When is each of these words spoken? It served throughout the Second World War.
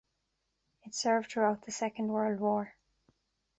It 0.83 0.95
served 0.95 1.29
throughout 1.31 1.63
the 1.67 1.71
Second 1.71 2.07
World 2.07 2.39
War. 2.39 2.73